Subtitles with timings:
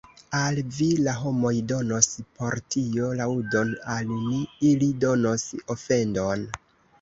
[0.37, 2.09] Al vi la homoj donos
[2.39, 6.49] por tio laŭdon, al ni ili donos ofendon.